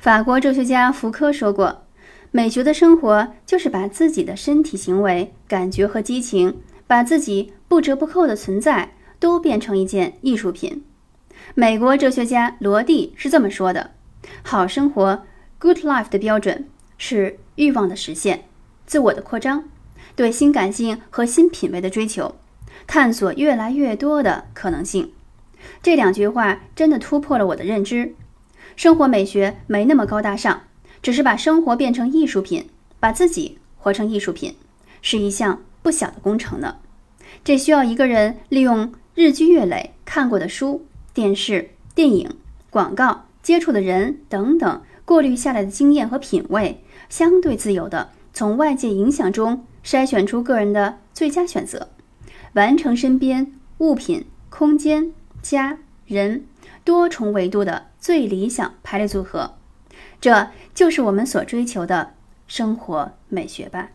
[0.00, 1.82] 法国哲学家福柯说过
[2.32, 10.82] ：“美学的生活就是把自己的身体、行为、感觉和激情，把自己不折不扣的存在都变成一件艺术品。”
[11.54, 13.90] 美国哲学家罗蒂是这么说的
[14.42, 15.24] ：“好生活
[15.58, 18.44] （good life） 的标准是欲望的实现、
[18.86, 19.64] 自我的扩张、
[20.16, 22.36] 对新感性和新品味的追求、
[22.86, 25.12] 探索越来越多的可能性。”
[25.82, 28.14] 这两句话真的突破了我的认知。
[28.80, 30.62] 生活美学没那么高大上，
[31.02, 34.56] 只是把生活变成艺术品，把自己活成艺术品，
[35.02, 36.76] 是一项不小的工程呢。
[37.44, 42.30] 这需要一个人利用日积月累看过的书、电视、电影、
[42.70, 51.90] 广告、接触的人等等过滤下来的经验和品味，相对自由的从外界影响中筛选出个人的最佳选择，
[52.54, 55.12] 完成身边物品、空间、
[55.42, 56.46] 家人。
[56.90, 59.54] 多重维度的最理想排列组合，
[60.20, 62.14] 这就是我们所追求的
[62.48, 63.90] 生活美学吧。